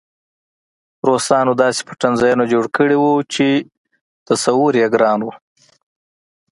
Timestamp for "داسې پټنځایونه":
1.63-2.43